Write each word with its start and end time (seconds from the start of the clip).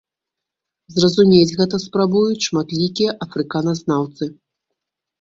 Зразумець 0.95 1.55
гэта 1.59 1.75
спрабуюць 1.85 2.45
шматлікія 2.49 3.17
афрыканазнаўцы. 3.29 4.35